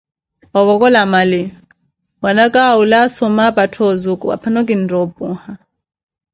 ovokola 0.59 1.01
mali, 1.13 1.41
mwanaka 2.21 2.59
awula, 2.71 2.97
asoma 3.07 3.41
apattha 3.49 3.81
ozuku, 3.91 4.25
aphano 4.35 4.59
kintta 4.67 4.95
opuha. 5.03 5.51